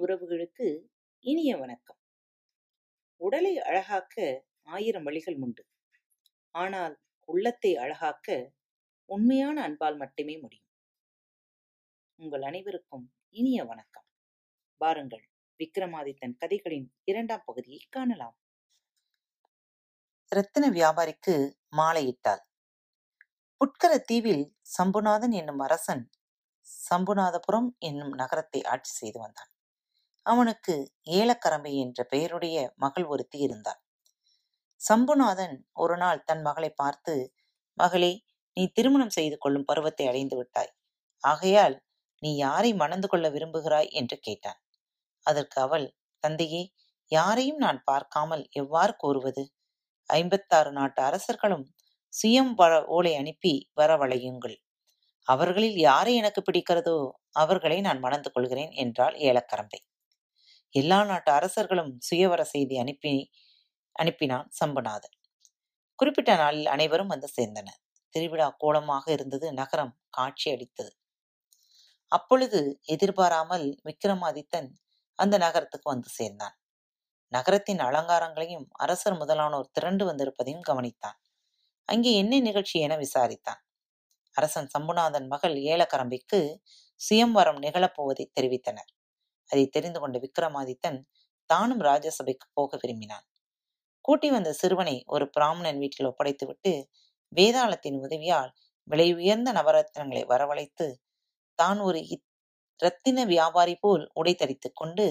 உறவுகளுக்கு 0.00 0.86
இனிய 1.20 1.56
வணக்கம். 1.56 1.96
உடலை 3.16 3.58
அழகாக்க 3.58 4.44
ஆயிரம் 4.62 5.02
வழிகள் 5.02 5.36
உண்டு. 5.36 5.66
ஆனால் 6.50 6.98
உள்ளத்தை 7.24 7.76
அழகாக்க 7.76 8.52
உண்மையான 9.04 9.62
அன்பால் 9.62 9.96
மட்டுமே 9.96 10.38
முடியும். 10.38 10.66
உங்கள் 12.14 12.42
அனைவருக்கும் 12.42 13.12
இனிய 13.30 13.64
வணக்கம். 13.64 14.04
பாருங்கள் 14.76 15.29
விக்ரமாதித்தன் 15.60 16.36
கதைகளின் 16.42 16.86
இரண்டாம் 17.04 17.44
பகுதியை 17.44 17.82
காணலாம். 17.90 18.36
ரத்தின 20.32 20.64
வியாபாரிக்கு 20.70 21.34
மாலையிட்டாள் 21.76 22.42
புட்கர 23.60 23.92
தீவில் 24.00 24.44
சம்புநாதன் 24.78 25.32
என்னும் 25.32 25.58
அரசன் 25.58 26.02
சம்புநாதபுரம் 26.88 27.68
என்னும் 27.78 28.12
நகரத்தை 28.12 28.60
ஆட்சி 28.64 28.92
செய்து 28.94 29.18
வந்தான். 29.20 29.50
அவனுக்கு 30.26 30.74
ஏலக்கரம்பை 31.10 31.72
என்ற 31.74 32.04
பெயருடைய 32.04 32.56
மகள் 32.76 33.06
ஒருத்தி 33.06 33.38
இருந்தாள். 33.38 33.80
சம்புநாதன் 34.80 35.54
ஒரு 35.74 35.96
நாள் 35.96 36.24
தன் 36.24 36.42
மகளை 36.42 36.70
பார்த்து 36.74 37.14
மகளே 37.78 38.12
நீ 38.56 38.64
திருமணம் 38.72 39.14
செய்து 39.18 39.36
கொள்ளும் 39.38 39.64
பருவத்தை 39.64 40.06
அடைந்து 40.06 40.36
விட்டாய். 40.36 40.72
ஆகையால் 41.24 41.76
நீ 42.22 42.30
யாரை 42.36 42.70
மணந்து 42.74 43.08
கொள்ள 43.08 43.26
விரும்புகிறாய்? 43.30 43.90
என்று 43.92 44.16
கேட்டான். 44.18 44.58
அதற்கு 45.30 45.58
அவள் 45.60 45.86
தந்தையே 46.24 46.62
யாரையும் 47.12 47.60
நான் 47.64 47.80
பார்க்காமல் 47.84 48.44
எவ்வாறு 48.54 48.92
கூறுவது? 48.96 49.44
ஐம்பத்தாறு 50.10 50.70
நாட்டு 50.72 51.00
அரசர்களும் 51.02 51.66
சுயம் 52.12 52.52
வர 52.54 52.72
ஓலை 52.90 53.12
அனுப்பி 53.16 53.54
வரவழையுங்கள். 53.76 54.56
அவர்களில் 55.28 55.78
யாரை 55.82 56.12
எனக்கு 56.16 56.40
பிடிக்கிறதோ 56.44 56.96
அவர்களை 57.36 57.78
நான் 57.80 58.00
மணந்து 58.00 58.30
கொள்கிறேன் 58.30 58.72
என்றாள் 58.84 59.16
ஏலக்கரம்பை. 59.28 59.80
எல்லா 60.74 60.98
நாட்டு 61.04 61.30
அரசர்களும் 61.32 61.92
சுயவர 62.08 62.42
செய்தி 62.46 62.76
அனுப்பி 62.78 63.14
அனுப்பினான் 63.96 64.48
சம்புநாதன். 64.58 65.14
குறிப்பிட்ட 65.98 66.32
நாளில் 66.36 66.68
அனைவரும் 66.68 67.12
வந்து 67.14 67.28
சேர்ந்தனர். 67.36 67.80
திருவிழா 68.14 68.48
கோலமாக 68.58 69.06
இருந்தது 69.16 69.46
நகரம் 69.54 69.94
காட்சி 70.10 70.48
அளித்தது 70.52 70.92
அப்பொழுது 72.12 72.60
எதிர்பாராமல் 72.86 73.66
விக்ரமாதித்தன் 73.86 74.70
அந்த 75.20 75.34
நகரத்துக்கு 75.38 75.88
வந்து 75.88 76.10
சேர்ந்தான். 76.10 76.56
நகரத்தின் 77.32 77.80
அலங்காரங்களையும் 77.80 78.66
அரசர் 78.78 79.16
முதலானோர் 79.16 79.72
திரண்டு 79.72 80.04
வந்திருப்பதையும் 80.10 80.66
கவனித்தான். 80.70 81.18
அங்கே 81.88 82.12
என்ன 82.14 82.40
நிகழ்ச்சி 82.40 82.76
என 82.80 82.94
விசாரித்தான். 82.96 83.60
அரசன் 84.36 84.68
சம்புநாதன் 84.74 85.26
மகள் 85.26 85.56
ஏலக்கரம்பிக்கு 85.72 86.40
சுயம்வரம் 87.00 87.60
நிகழப்போவதை 87.62 88.24
தெரிவித்தனர். 88.36 88.90
அதை 89.50 89.64
தெரிந்து 89.68 89.98
கொண்ட 90.00 90.16
விக்ரமாதித்தன் 90.18 90.98
தானும் 91.50 91.82
ராஜசபைக்கு 91.82 92.46
போக 92.54 92.78
விரும்பினான். 92.82 93.26
கூட்டி 94.04 94.28
வந்த 94.30 94.50
சிறுவனை 94.52 94.96
ஒரு 95.06 95.24
பிராமணன் 95.30 95.78
வீட்டில் 95.78 96.08
ஒப்படைத்துவிட்டு 96.10 96.72
வேதாளத்தின் 97.32 97.98
உதவியால் 98.00 98.50
விலை 98.88 99.08
உயர்ந்த 99.14 99.50
நவரத்னங்களை 99.52 100.22
வரவழைத்து 100.32 100.86
தான் 101.58 101.80
ஒரு 101.80 102.00
ரத்தின 102.82 103.24
வியாபாரி 103.24 103.74
போல் 103.76 104.04
உடை 104.14 104.34
தரித்துக் 104.34 104.76
கொண்டு 104.76 105.06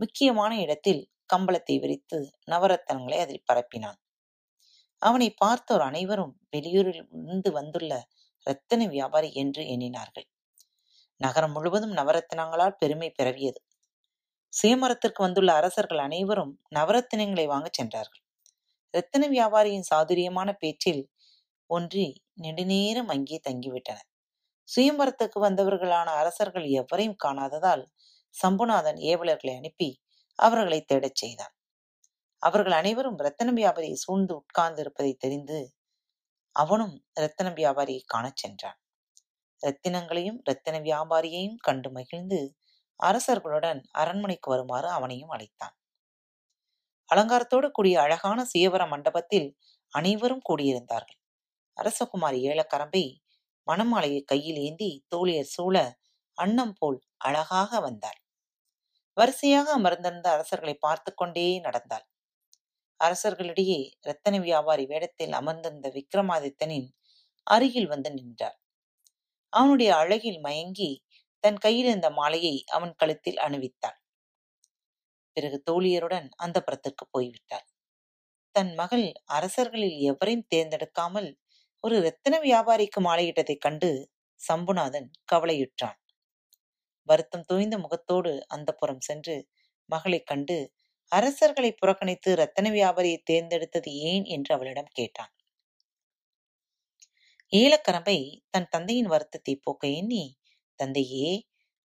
முக்கியமான 0.00 0.52
இடத்தில் 0.60 1.02
கம்பளத்தை 1.34 1.74
விரித்து 1.80 2.18
நவரத்தனங்களை 2.50 3.18
அதில் 3.18 3.46
பரப்பினான். 3.52 3.98
அவனை 5.02 5.28
பார்த்தோர் 5.34 5.80
அனைவரும் 5.80 6.34
வெளியூரில் 6.56 6.98
இருந்து 7.12 7.50
வந்துள்ள 7.52 7.92
ரத்தின 8.46 8.86
வியாபாரி 8.86 9.30
என்று 9.34 9.62
எண்ணினார்கள். 9.64 10.26
நகரம் 11.20 11.52
முழுவதும் 11.52 11.94
நவரத்தினங்களால் 11.96 12.78
பெருமை 12.78 13.10
பிறவியது 13.10 13.60
சுயமரத்திற்கு 14.52 15.20
வந்துள்ள 15.20 15.50
அரசர்கள் 15.52 15.98
அனைவரும் 15.98 16.52
நவரத்தினங்களை 16.74 17.46
வாங்கச் 17.46 17.72
சென்றார்கள். 17.72 18.22
ரத்தின 18.94 19.24
வியாபாரியின் 19.28 19.88
சாதுரியமான 19.90 20.50
பேச்சில் 20.52 21.02
ஒன்றி 21.70 22.06
நெடுநேரம் 22.42 23.08
அங்கே 23.08 23.40
தங்கிவிட்டனர். 23.48 24.09
சுயம்பரத்துக்கு 24.74 25.40
வந்தவர்களான 25.40 26.04
அரசர்கள் 26.04 26.64
எவரையும் 26.64 27.16
காணாததால் 27.24 27.86
சம்புநாதன் 28.42 28.98
ஏவலர்களை 29.02 29.56
அனுப்பி 29.56 30.02
அவர்களை 30.34 30.84
தேடச் 30.94 31.14
செய்தான். 31.14 31.54
அவர்கள் 32.38 32.72
அனைவரும் 32.72 33.18
ரத்தன 33.18 33.52
வியாபாரியை 33.52 33.92
சூழ்ந்து 33.92 34.34
உட்கார்ந்து 34.34 34.80
இருப்பதை 34.80 35.14
தெரிந்து 35.14 35.58
அவனும் 36.52 37.04
ரத்தன 37.20 37.48
வியாபாரியை 37.54 38.02
காணச் 38.06 38.36
சென்றான். 38.36 38.78
ரத்தினங்களையும் 39.62 40.38
ரத்தின 40.44 40.80
வியாபாரியையும் 40.80 41.56
கண்டு 41.56 41.90
மகிழ்ந்து 41.90 42.54
அரசர்களுடன் 43.02 43.80
அரண்மனைக்கு 43.90 44.50
வருமாறு 44.50 44.88
அவனையும் 44.88 45.28
அழைத்தான். 45.28 45.76
அலங்காரத்தோடு 47.08 47.70
கூடிய 47.70 48.00
அழகான 48.00 48.46
சுயவர 48.54 48.88
மண்டபத்தில் 48.88 49.56
அனைவரும் 49.88 50.42
கூடியிருந்தார்கள். 50.50 51.18
அரசகுமாரி 51.76 52.38
ஏலக்கரம்பை 52.50 53.19
மணமாலையை 53.70 54.22
கையில் 54.24 54.60
ஏந்தி 54.64 54.90
தோழியர் 55.10 55.52
சூழ 55.54 55.76
அன்னம் 56.38 56.74
போல் 56.78 56.98
அழகாக 57.24 57.80
வந்தார் 57.80 58.18
வரிசையாக 59.16 59.66
அமர்ந்திருந்த 59.72 60.26
அரசர்களை 60.30 60.74
பார்த்து 60.78 61.10
கொண்டே 61.14 61.44
நடந்தாள். 61.60 62.06
அரசர்களிடையே 63.00 63.78
ரத்தன 64.00 64.38
வியாபாரி 64.40 64.84
வேடத்தில் 64.86 65.34
அமர்ந்திருந்த 65.34 65.88
விக்ரமாதித்தனின் 65.96 66.88
அருகில் 67.46 67.88
வந்து 67.88 68.10
நின்றார் 68.12 68.58
அவனுடைய 69.52 69.90
அழகில் 69.96 70.40
மயங்கி 70.40 70.90
தன் 71.44 71.58
கையில் 71.58 71.88
இருந்த 71.88 72.08
மாலையை 72.10 72.56
அவன் 72.68 72.94
கழுத்தில் 72.96 73.38
அணிவித்தாள். 73.38 73.98
பிறகு 75.36 75.58
தோழியருடன் 75.66 76.28
அந்த 76.36 76.56
புறத்திற்கு 76.60 77.04
போய்விட்டாள். 77.10 77.66
தன் 78.54 78.72
மகள் 78.74 79.06
அரசர்களில் 79.36 79.98
எவரையும் 80.10 80.48
தேர்ந்தெடுக்காமல் 80.48 81.30
ஒரு 81.84 81.96
ரத்தின 82.00 82.34
வியாபாரிக்கு 82.40 83.00
மாலையிட்டதைக் 83.00 83.60
கண்டு 83.60 83.90
சம்புநாதன் 84.40 85.08
கவலையுற்றான். 85.32 85.98
வருத்தம் 87.08 87.44
தோய்ந்த 87.44 87.78
முகத்தோடு 87.78 88.32
அந்த 88.48 88.70
புறம் 88.72 89.00
சென்று 89.00 89.36
மகளைக் 89.88 90.26
கண்டு 90.26 90.56
அரசர்களை 91.12 91.72
புறக்கணித்து 91.72 92.32
ரத்தன 92.34 92.66
வியாபாரியை 92.70 93.20
தேர்ந்தெடுத்தது 93.30 93.92
ஏன் 94.04 94.24
என்று 94.30 94.54
அவளிடம் 94.54 94.92
கேட்டான். 94.94 95.32
ஏலக்கரம்பை 97.52 98.16
தன் 98.50 98.68
தந்தையின் 98.70 99.06
வருத்தத்தை 99.06 99.54
போக்க 99.56 99.86
எண்ணி 99.92 100.24
தந்தையே 100.78 101.28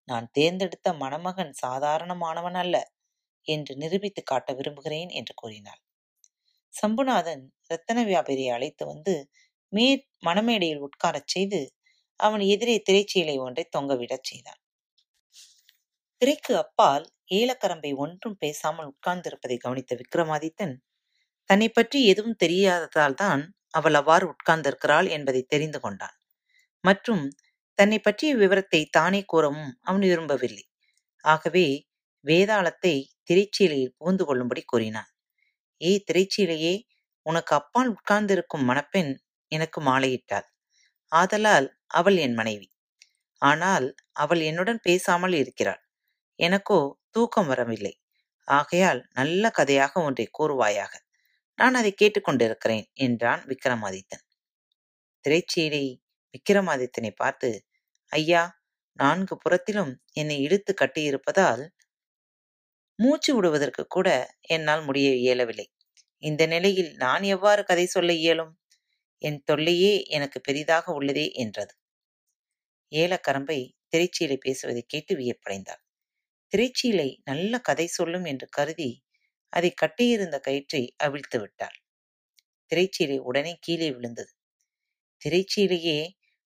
நான் 0.08 0.26
தேர்ந்தெடுத்த 0.32 0.88
மணமகன் 0.94 1.52
சாதாரணமானவன் 1.62 2.54
அல்ல 2.54 2.76
என்று 3.46 3.74
நிரூபித்து 3.76 4.22
காட்ட 4.22 4.52
விரும்புகிறேன் 4.52 5.10
என்று 5.12 5.34
கூறினாள். 5.34 5.80
சம்புநாதன் 6.74 7.42
ரத்தன 7.70 7.98
வியாபாரியை 8.04 8.50
அழைத்து 8.50 8.84
வந்து 8.86 9.14
மே 9.76 9.88
மணமேடையில் 10.26 10.84
உட்காரச் 10.86 11.32
செய்து 11.34 11.60
அவன் 12.20 12.42
எதிரே 12.52 12.76
திரைச்சீலை 12.88 13.36
ஒன்றை 13.38 13.64
தொங்கவிடச் 13.76 14.28
செய்தான். 14.28 14.60
திரைக்கு 16.22 16.52
அப்பால் 16.56 17.04
ஏலக்கரம்பை 17.38 17.90
ஒன்றும் 17.96 18.36
பேசாமல் 18.42 18.90
உட்கார்ந்திருப்பதை 18.92 19.56
கவனித்த 19.58 19.94
விக்ரமாதித்தன் 20.00 20.74
தன்னை 21.50 21.68
பற்றி 21.70 21.98
எதுவும் 22.04 22.38
தெரியாததால் 22.44 23.18
தான் 23.22 23.42
அவள் 23.70 23.96
அவ்வாறு 24.00 24.26
உட்கார்ந்திருக்கிறாள் 24.32 25.08
என்பதை 25.16 25.42
தெரிந்து 25.46 25.78
கொண்டான். 25.80 26.16
மற்றும் 26.84 27.24
தன்னை 27.78 27.98
பற்றிய 28.00 28.30
விவரத்தை 28.36 28.80
தானே 28.90 29.20
கூறவும் 29.24 29.72
அவன் 29.82 30.04
விரும்பவில்லை. 30.06 30.64
ஆகவே 31.24 31.66
வேதாளத்தை 32.24 32.94
திரைச்சீலையில் 33.28 33.94
புகுந்து 33.98 34.24
கொள்ளும்படி 34.24 34.62
கூறினான். 34.64 35.10
ஏய் 35.80 36.04
திரைச்சீலையே 36.08 36.74
உனக்கு 37.26 37.52
அப்பால் 37.54 37.90
உட்கார்ந்திருக்கும் 37.94 38.64
மணப்பெண் 38.64 39.12
எனக்கு 39.52 39.78
மாலையிட்டாள். 39.82 40.46
ஆதலால் 41.12 41.68
அவள் 41.94 42.18
என் 42.18 42.34
மனைவி. 42.34 42.68
ஆனால் 43.42 43.86
அவள் 44.14 44.42
என்னுடன் 44.42 44.80
பேசாமல் 44.82 45.34
இருக்கிறாள். 45.34 45.82
எனக்கோ 46.38 46.80
தூக்கம் 47.10 47.48
வரவில்லை. 47.48 47.94
ஆகையால் 48.48 49.00
நல்ல 49.14 49.44
கதையாக 49.50 50.02
ஒன்றை 50.02 50.26
கூறுவாயாக. 50.38 50.92
நான் 51.58 51.74
அதை 51.74 51.92
கேட்டுக்கொண்டிருக்கிறேன் 51.94 52.86
என்றான் 53.06 53.42
விக்ரமாதித்தன் 53.48 54.24
திரைச்சீடை 55.24 55.84
விக்ரமாதித்தனை 56.34 57.10
பார்த்து 57.14 57.50
ஐயா 58.12 58.42
நான்கு 58.98 59.34
புறத்திலும் 59.38 59.92
என்னை 60.14 60.36
இழுத்து 60.42 60.72
கட்டியிருப்பதால் 60.74 61.64
மூச்சு 62.98 63.30
விடுவதற்கு 63.34 63.82
கூட 63.86 64.08
என்னால் 64.48 64.82
முடிய 64.82 65.08
இயலவில்லை. 65.16 65.66
இந்த 66.22 66.42
நிலையில் 66.46 66.90
நான் 66.96 67.24
எவ்வாறு 67.34 67.62
கதை 67.64 67.86
சொல்ல 67.88 68.12
இயலும்? 68.20 68.52
என் 69.22 69.42
தொல்லையே 69.44 70.04
எனக்கு 70.04 70.40
பெரிதாக 70.40 71.00
உள்ளதே 71.00 71.32
என்றது. 71.32 71.74
ஏலக்கரம்பை 72.92 73.58
திரைச்சீலை 73.92 74.36
பேசுவதை 74.36 74.84
கேட்டு 74.88 75.16
வியப்படைந்தாள். 75.16 75.82
திரைச்சீலை 76.52 77.16
நல்ல 77.24 77.58
கதை 77.60 77.86
சொல்லும் 77.86 78.24
என்று 78.24 78.48
கருதி 78.48 79.04
அதை 79.48 79.70
கட்டியிருந்த 79.72 80.40
கயிற்றை 80.40 80.94
அவிழ்த்து 80.96 81.40
விட்டாள். 81.40 81.76
திரைச்சீலை 82.70 83.18
உடனே 83.18 83.58
கீழே 83.60 83.92
விழுந்தது. 83.92 84.32
திரைச்சீலையே 85.22 85.98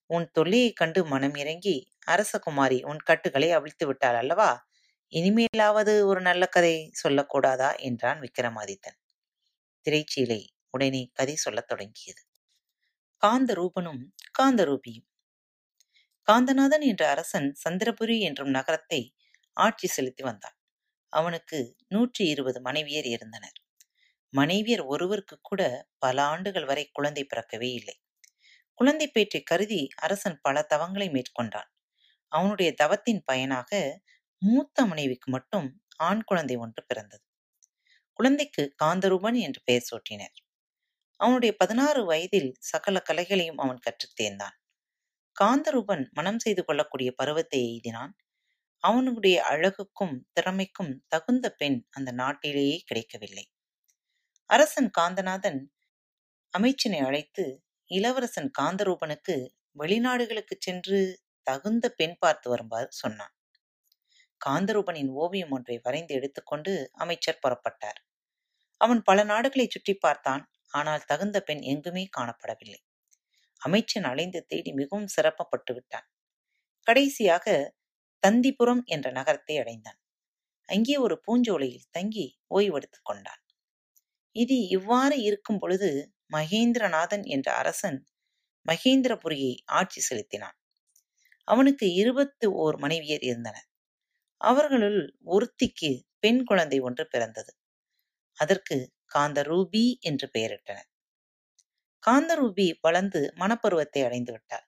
உன் 0.06 0.30
தொல்லையைக் 0.30 0.76
கண்டு 0.76 1.04
மனம் 1.04 1.34
இறங்கி 1.34 1.92
அரசகுமாரி 2.06 2.84
உன் 2.84 2.98
கட்டுகளை 2.98 3.50
அவிழ்த்து 3.52 3.86
விட்டாள் 3.86 4.14
அல்லவா? 4.14 4.50
இனிமேலாவது 5.12 6.02
ஒரு 6.04 6.20
நல்ல 6.20 6.46
கதை 6.46 6.90
சொல்லக்கூடாதா? 7.04 7.78
என்றான் 7.78 8.20
விக்ரமாதித்தன் 8.20 8.98
திரைச்சீலை 9.86 10.42
உடனே 10.70 11.10
கதை 11.14 11.36
சொல்லத் 11.36 11.68
தொடங்கியது. 11.68 12.22
காந்த 13.22 13.54
ரூபனும் 13.54 14.00
காந்தரூபியும். 14.38 15.06
காந்தநாதன் 16.28 16.84
என்ற 16.84 17.02
அரசன் 17.10 17.48
சந்திரபுரி 17.64 18.16
என்றும் 18.20 18.50
நகரத்தை 18.50 19.00
ஆட்சி 19.56 19.86
செலுத்தி 19.86 20.22
வந்தான். 20.22 20.56
அவனுக்கு 21.12 21.58
நூற்றி 21.88 22.24
இருபது 22.28 22.58
மனைவியர் 22.60 23.08
இருந்தனர். 23.10 23.58
மனைவியர் 24.32 24.84
ஒருவருக்கு 24.86 25.36
கூட 25.42 25.62
பல 25.98 26.16
ஆண்டுகள் 26.24 26.64
வரை 26.64 26.84
குழந்தை 26.92 27.24
பிறக்கவே 27.24 27.70
இல்லை. 27.72 27.96
குழந்தை 28.74 29.08
பேற்றை 29.10 29.42
கருதி 29.42 29.80
அரசன் 29.96 30.38
பல 30.42 30.66
தவங்களை 30.70 31.08
மேற்கொண்டான். 31.10 31.70
அவனுடைய 32.32 32.70
தவத்தின் 32.74 33.22
பயனாக 33.24 33.70
மூத்த 34.42 34.86
மனைவிக்கு 34.86 35.30
மட்டும் 35.30 35.68
ஆண் 36.00 36.22
குழந்தை 36.24 36.56
ஒன்று 36.56 36.82
பிறந்தது. 36.86 37.24
குழந்தைக்கு 38.18 38.62
காந்தரூபன் 38.84 39.38
என்று 39.40 39.60
பெயர் 39.64 39.88
சூட்டினர். 39.90 40.36
அவனுடைய 41.20 41.56
பதினாறு 41.56 42.04
வயதில் 42.04 42.54
சகல 42.58 43.02
கலைகளையும் 43.08 43.56
அவன் 43.56 43.78
கற்றுத் 43.78 44.22
தேர்ந்தான். 44.22 44.56
காந்தரூபன் 45.36 46.10
மனம் 46.10 46.38
செய்து 46.38 46.64
கொள்ளக்கூடிய 46.64 47.12
பருவத்தை 47.14 47.60
எய்தினான். 47.70 48.12
அவனுடைய 48.78 49.44
அழகுக்கும் 49.50 50.16
திறமைக்கும் 50.32 51.04
தகுந்த 51.08 51.50
பெண் 51.50 51.86
அந்த 51.90 52.12
நாட்டிலேயே 52.12 52.82
கிடைக்கவில்லை. 52.86 53.44
அரசன் 54.46 54.90
காந்தநாதன் 54.98 55.60
அமைச்சனை 56.50 56.98
அழைத்து 56.98 57.62
இளவரசன் 57.86 58.50
காந்தரூபனுக்கு 58.60 59.36
வெளிநாடுகளுக்கு 59.78 60.56
சென்று 60.58 61.22
தகுந்த 61.42 61.88
பெண் 61.90 62.16
பார்த்து 62.18 62.50
வருமாறு 62.50 62.88
சொன்னான். 62.90 63.34
காந்தரூபனின் 64.40 65.10
ஓவியம் 65.10 65.50
ஒன்றை 65.50 65.80
வரைந்து 65.82 66.14
எடுத்துக்கொண்டு 66.14 66.90
அமைச்சர் 66.92 67.42
புறப்பட்டார். 67.48 68.00
அவன் 68.80 69.02
பல 69.02 69.24
நாடுகளை 69.24 69.68
சுற்றி 69.70 69.94
பார்த்தான். 69.94 70.49
ஆனால் 70.70 71.06
தகுந்த 71.06 71.38
பெண் 71.40 71.62
எங்குமே 71.64 72.04
காணப்படவில்லை. 72.18 72.80
அமைச்சன் 73.62 74.04
அலைந்து 74.04 74.40
தேடி 74.46 74.72
மிகவும் 74.72 75.12
சிறப்பப்பட்டு 75.16 75.72
விட்டான். 75.74 76.06
கடைசியாக 76.86 77.46
தந்திபுரம் 78.22 78.82
என்ற 78.86 79.08
நகரத்தை 79.10 79.56
அடைந்தான். 79.58 79.98
அங்கே 80.68 80.96
ஒரு 80.96 81.16
பூஞ்சோலையில் 81.26 81.88
தங்கி 81.90 82.26
ஓய்வெடுத்துக் 82.54 83.08
கொண்டான். 83.08 83.42
இது 84.36 84.56
இவ்வாறு 84.68 85.16
இருக்கும் 85.22 85.58
பொழுது 85.58 85.90
மகேந்திரநாதன் 86.32 87.24
என்ற 87.26 87.48
அரசன் 87.54 87.98
மகேந்திரபுரியை 88.66 89.52
ஆட்சி 89.72 90.00
செலுத்தினான். 90.00 90.56
அவனுக்கு 91.48 91.86
இருபத்து 91.94 92.46
ஓர் 92.54 92.76
மனைவியர் 92.76 93.24
இருந்தனர். 93.24 93.66
அவர்களுள் 94.40 95.00
ஒருத்திக்கு 95.26 95.90
பெண் 96.20 96.42
குழந்தை 96.44 96.78
ஒன்று 96.80 97.04
பிறந்தது. 97.06 97.52
அதற்கு 98.38 98.76
காந்தரூபி 99.10 99.84
என்று 100.02 100.26
பெயரிட்டனர் 100.34 100.88
காந்தரூபி 102.02 102.66
வளர்ந்து 102.80 103.20
மணப்பருவத்தை 103.40 104.00
அடைந்து 104.04 104.32
விட்டாள். 104.32 104.66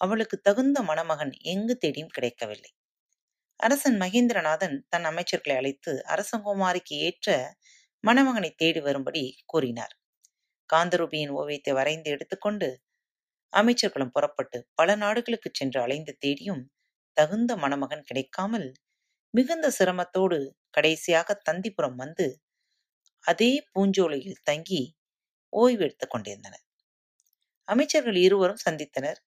அவளுக்கு 0.00 0.36
தகுந்த 0.40 0.78
மணமகன் 0.82 1.32
எங்கு 1.52 1.74
தேடியும் 1.76 2.14
கிடைக்கவில்லை. 2.14 2.70
அரசன் 3.60 3.98
மகேந்திரநாதன் 4.00 4.76
தன் 4.88 5.06
அமைச்சர்களை 5.10 5.56
அழைத்து 5.56 5.92
அரசகுமாரிக்கு 6.06 6.96
ஏற்ற 7.00 7.28
மணமகனை 8.04 8.50
தேடி 8.54 8.80
வரும்படி 8.80 9.24
கூறினார். 9.46 9.94
காந்தரூபியின் 10.70 11.34
ஓவியத்தை 11.34 11.72
வரைந்து 11.72 12.08
எடுத்துக்கொண்டு 12.10 12.68
அமைச்சர்களும் 13.52 14.12
புறப்பட்டு 14.12 14.58
பல 14.74 14.90
நாடுகளுக்கு 14.96 15.50
சென்று 15.52 15.78
அலைந்து 15.80 16.12
தேடியும் 16.18 16.62
தகுந்த 17.16 17.52
மணமகன் 17.56 18.04
கிடைக்காமல் 18.04 18.68
மிகுந்த 19.34 19.66
சிரமத்தோடு 19.78 20.38
கடைசியாக 20.70 21.36
தந்திபுரம் 21.48 21.96
வந்து 21.96 22.26
அதே 23.24 23.50
பூஞ்சோலையில் 23.72 24.42
தங்கி 24.42 24.80
ஓய்வு 25.52 25.82
எடுத்துக் 25.82 26.10
கொண்டிருந்தனர். 26.10 26.64
அமைச்சர்கள் 27.68 28.16
இருவரும் 28.16 28.64
சந்தித்தனர். 28.64 29.18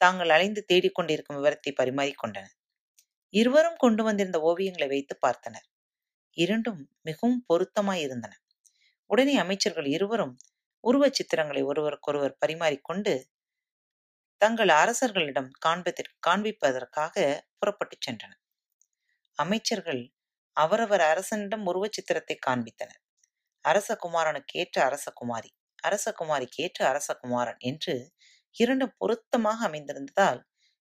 தாங்கள் 0.00 0.28
அலைந்து 0.28 0.60
தேடிக்கொண்டிருக்கும் 0.72 1.38
விவரத்தை 1.38 1.72
பரிமாறிக்கொண்டனர் 1.72 2.54
இருவரும் 3.34 3.76
கொண்டு 3.76 4.02
வந்திருந்த 4.04 4.38
ஓவியங்களை 4.40 4.88
வைத்து 4.88 5.14
பார்த்தனர். 5.26 5.66
இரண்டும் 6.36 6.80
மிகவும் 7.00 7.44
பொருத்தமாயிருந்தன 7.48 8.34
உடனே 9.10 9.34
அமைச்சர்கள் 9.36 9.86
இருவரும் 9.86 10.34
உருவச் 10.84 11.16
சித்திரங்களை 11.18 11.62
ஒருவருக்கொருவர் 11.64 12.38
பரிமாறிக்கொண்டு 12.40 13.12
தங்கள் 14.40 14.68
அரசர்களிடம் 14.68 15.50
காண்பதற்கு 15.58 16.16
காண்பிப்பதற்காக 16.28 17.16
புறப்பட்டுச் 17.58 18.04
சென்றனர். 18.06 18.40
அமைச்சர்கள் 19.38 20.02
அவரவர் 20.56 21.00
அரசனிடம் 21.00 21.64
உருவச் 21.66 21.92
சித்திரத்தை 21.92 22.38
காண்பித்தனர். 22.46 23.01
அரசகுமாரனுக்கு 23.64 24.54
ஏற்ற 24.54 24.76
அரசகுமாரி 24.88 25.50
அரசகுமாரிக்கு 25.84 26.58
ஏற்ற 26.58 26.80
அரசகுமாரன் 26.92 27.60
என்று 27.60 27.94
இரண்டும் 28.56 28.94
பொருத்தமாக 28.98 29.68
அமைந்திருந்ததால் 29.68 30.40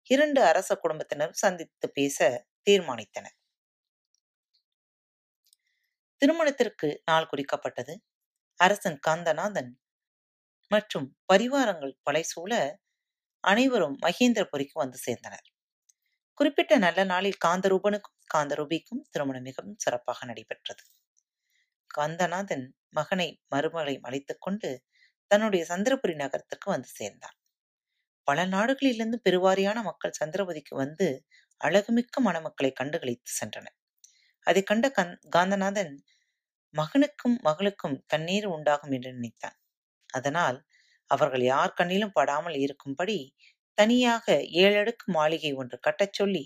இரண்டு 0.10 0.42
அரச 0.44 0.70
குடும்பத்தினரும் 0.76 1.42
சந்தித்து 1.44 1.88
பேச 1.92 2.18
தீர்மானித்தனர். 2.70 3.38
திருமணத்திற்கு 6.22 6.88
நாள் 7.06 7.30
குறிக்கப்பட்டது. 7.32 7.94
அரசன் 8.60 9.00
காந்தநாதன் 9.08 9.72
மற்றும் 10.72 11.08
பரிவாரங்கள் 11.34 11.94
பலை 12.10 12.24
சூழ 12.24 12.52
அனைவரும் 13.44 13.98
மகேந்திரபுரிக்கு 14.02 14.76
வந்து 14.76 15.00
சேர்ந்தனர். 15.08 15.48
குறிப்பிட்ட 16.38 16.74
நல்ல 16.78 17.02
நாளில் 17.04 17.42
காந்தரூபனுக்கும் 17.46 18.20
காந்தரூபிக்கும் 18.34 19.04
திருமணம் 19.12 19.48
மிகவும் 19.50 19.78
சிறப்பாக 19.78 20.26
நடைபெற்றது. 20.26 20.84
காந்தநாதன் 21.98 22.66
மகனை 22.90 23.30
மருமகளை 23.52 23.96
அழைத்துக் 24.02 24.42
கொண்டு 24.42 24.70
தன்னுடைய 25.32 25.64
சந்திரபுரி 25.70 26.16
நகரத்துக்கு 26.16 26.68
வந்து 26.72 26.90
சேர்ந்தான். 26.94 27.38
பல 28.28 28.46
நாடுகளிலிருந்து 28.48 29.18
பெருவாரியான 29.24 29.80
மக்கள் 29.84 30.18
சந்திரபதிக்கு 30.20 30.74
வந்து 30.76 31.08
அழகுமிக்க 31.62 32.24
மணமக்களை 32.26 32.72
கண்டுகளித்து 32.80 33.32
சென்றனர் 33.40 33.78
அதை 34.48 34.62
கண்ட 34.64 34.86
கந் 34.92 35.14
காந்தநாதன் 35.36 35.94
மகனுக்கும் 36.74 37.38
மகளுக்கும் 37.44 37.98
கண்ணீர் 38.08 38.48
உண்டாகும் 38.48 38.92
என்று 38.92 39.12
நினைத்தான். 39.14 39.58
அதனால் 40.10 40.60
அவர்கள் 41.12 41.44
யார் 41.46 41.78
கண்ணிலும் 41.80 42.14
படாமல் 42.14 42.58
இருக்கும்படி 42.58 43.20
தனியாக 43.78 44.26
ஏழடுக்கு 44.64 45.08
மாளிகை 45.08 45.52
ஒன்று 45.54 45.78
கட்டச் 45.80 46.14
சொல்லி 46.14 46.46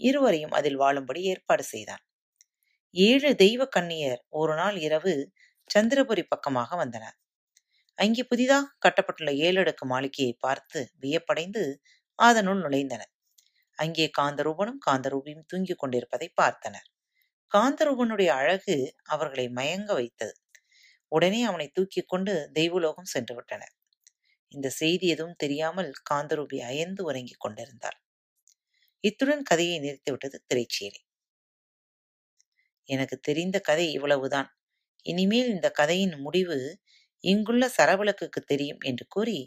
இருவரையும் 0.00 0.52
அதில் 0.52 0.76
வாழும்படி 0.76 1.22
ஏற்பாடு 1.24 1.64
செய்தான். 1.64 2.04
ஏழு 2.94 3.28
தெய்வ 3.34 3.62
கன்னியர் 3.66 4.20
ஒரு 4.32 4.54
நாள் 4.54 4.76
இரவு 4.76 5.12
சந்திரபுரி 5.70 6.22
பக்கமாக 6.28 6.76
வந்தனர். 6.76 7.16
அங்கே 7.98 8.22
புதிதாக 8.24 8.70
கட்டப்பட்டுள்ள 8.84 9.32
ஏழடுக்கு 9.46 9.84
மாளிகையை 9.86 10.34
பார்த்து 10.38 10.80
வியப்படைந்து 11.00 11.62
அதனுள் 12.18 12.60
நுழைந்தனர். 12.64 13.12
அங்கே 13.78 14.06
காந்தரூபனும் 14.18 14.80
காந்தரூபியும் 14.86 15.46
தூங்கிக் 15.46 15.80
கொண்டிருப்பதை 15.82 16.28
பார்த்தனர். 16.42 16.88
காந்தரூபனுடைய 17.52 18.30
அழகு 18.40 18.76
அவர்களை 19.08 19.46
மயங்க 19.52 19.90
வைத்தது. 19.94 20.34
உடனே 21.12 21.42
அவனை 21.44 21.68
தூக்கிக் 21.72 22.10
கொண்டு 22.10 22.34
தெய்வலோகம் 22.52 23.12
சென்று 23.14 23.34
விட்டனர். 23.34 23.74
இந்த 24.52 24.68
செய்தி 24.80 25.06
எதுவும் 25.08 25.38
தெரியாமல் 25.38 25.92
காந்தரூபி 26.10 26.58
அயர்ந்து 26.70 27.02
உறங்கிக் 27.04 27.42
கொண்டிருந்தாள் 27.46 27.98
இத்துடன் 29.04 29.42
கதையை 29.42 29.78
நிறுத்திவிட்டது 29.80 30.38
திரைச்சீலை. 30.48 31.00
எனக்கு 32.88 33.20
தெரிந்த 33.20 33.58
கதை 33.60 33.92
இவ்வளவுதான். 33.92 34.48
இனிமேல் 35.06 35.48
இந்த 35.48 35.70
கதையின் 35.70 36.16
முடிவு 36.20 36.58
இங்குள்ள 37.24 37.70
சரவிளக்குக்கு 37.78 38.40
தெரியும் 38.46 38.80
என்று 38.82 39.06
கூறி 39.06 39.38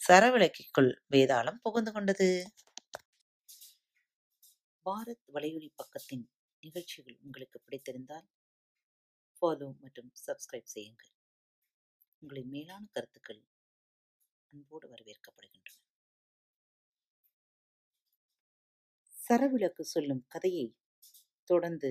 சரவிளக்கிற்குள் 0.00 0.90
வேதாளம் 1.10 1.60
புகுந்து 1.62 1.92
கொண்டது. 1.92 2.28
பாரத் 4.86 5.26
வலையொலி 5.34 5.68
பக்கத்தின் 5.76 6.24
நிகழ்ச்சிகள் 6.62 7.18
உங்களுக்கு 7.22 7.58
பிடித்திருந்தால் 7.60 8.28
ஃபாலோ 9.36 9.68
மற்றும் 9.80 10.10
சப்ஸ்கிரைப் 10.26 10.72
செய்யுங்கள். 10.72 11.12
உங்களின் 12.22 12.48
மேலான 12.48 12.82
கருத்துக்கள் 12.92 13.42
அன்போடு 14.52 14.88
வரவேற்கப்படுகின்றன. 14.88 15.78
சரவிளக்கு 19.14 19.80
சொல்லும் 19.84 20.24
கதையை 20.28 20.66
தொடர்ந்து 21.50 21.90